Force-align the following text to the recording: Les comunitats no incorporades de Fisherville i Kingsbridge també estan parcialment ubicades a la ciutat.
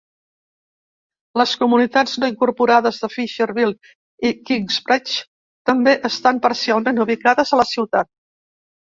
Les 1.41 1.51
comunitats 1.63 2.15
no 2.23 2.29
incorporades 2.31 2.97
de 3.03 3.09
Fisherville 3.15 4.29
i 4.29 4.31
Kingsbridge 4.51 5.19
també 5.71 5.95
estan 6.11 6.41
parcialment 6.47 7.03
ubicades 7.05 7.53
a 7.53 7.61
la 7.63 7.67
ciutat. 7.75 8.11